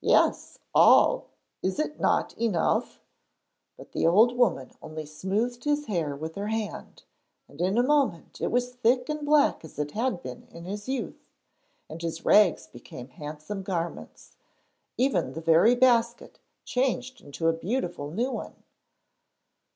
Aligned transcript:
'Yes, 0.00 0.58
all! 0.74 1.28
Is 1.62 1.78
it 1.78 2.00
not 2.00 2.36
enough?' 2.36 3.00
But 3.76 3.92
the 3.92 4.04
old 4.04 4.36
woman 4.36 4.72
only 4.82 5.06
smoothed 5.06 5.62
his 5.62 5.86
hair 5.86 6.16
with 6.16 6.34
her 6.34 6.48
hand, 6.48 7.04
and 7.48 7.60
in 7.60 7.78
a 7.78 7.82
moment 7.84 8.40
it 8.40 8.50
was 8.50 8.72
thick 8.74 9.08
and 9.08 9.24
black 9.24 9.64
as 9.64 9.78
it 9.78 9.92
had 9.92 10.24
been 10.24 10.48
in 10.50 10.64
his 10.64 10.88
youth, 10.88 11.28
and 11.88 12.02
his 12.02 12.24
rags 12.24 12.66
became 12.66 13.10
handsome 13.10 13.62
garments. 13.62 14.34
Even 14.98 15.34
the 15.34 15.40
very 15.40 15.76
basket 15.76 16.40
changed 16.64 17.20
into 17.20 17.46
a 17.46 17.52
beautiful 17.52 18.10
new 18.10 18.32
one. 18.32 18.64